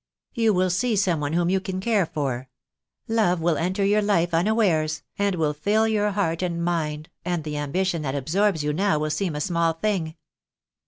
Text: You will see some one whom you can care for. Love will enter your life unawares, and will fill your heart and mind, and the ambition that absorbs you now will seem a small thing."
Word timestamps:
You 0.33 0.51
will 0.51 0.71
see 0.71 0.95
some 0.95 1.19
one 1.19 1.33
whom 1.33 1.47
you 1.51 1.59
can 1.59 1.79
care 1.79 2.07
for. 2.07 2.49
Love 3.07 3.39
will 3.39 3.55
enter 3.55 3.85
your 3.85 4.01
life 4.01 4.33
unawares, 4.33 5.03
and 5.19 5.35
will 5.35 5.53
fill 5.53 5.87
your 5.87 6.09
heart 6.09 6.41
and 6.41 6.65
mind, 6.65 7.09
and 7.23 7.43
the 7.43 7.57
ambition 7.57 8.01
that 8.01 8.15
absorbs 8.15 8.63
you 8.63 8.73
now 8.73 8.97
will 8.97 9.11
seem 9.11 9.35
a 9.35 9.39
small 9.41 9.73
thing." 9.73 10.15